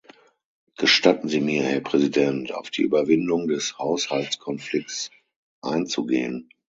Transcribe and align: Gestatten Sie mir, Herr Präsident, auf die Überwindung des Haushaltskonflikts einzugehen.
Gestatten 0.77 1.29
Sie 1.29 1.41
mir, 1.41 1.61
Herr 1.61 1.79
Präsident, 1.81 2.51
auf 2.55 2.71
die 2.71 2.81
Überwindung 2.81 3.47
des 3.47 3.77
Haushaltskonflikts 3.77 5.11
einzugehen. 5.61 6.49